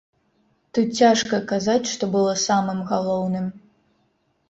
Тут 0.77 0.87
цяжка 1.03 1.41
казаць, 1.53 1.91
што 1.93 2.11
было 2.17 2.35
самым 2.47 2.83
галоўным. 2.91 3.47